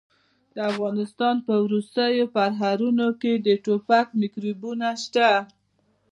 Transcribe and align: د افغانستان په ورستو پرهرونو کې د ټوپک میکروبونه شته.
د 0.55 0.57
افغانستان 0.71 1.35
په 1.47 1.53
ورستو 1.65 2.29
پرهرونو 2.35 3.07
کې 3.21 3.33
د 3.45 3.47
ټوپک 3.63 4.07
میکروبونه 4.21 4.87
شته. 5.03 5.29